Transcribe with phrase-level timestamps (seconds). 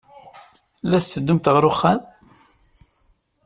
[0.89, 2.01] La tetteddumt ɣer uxxam?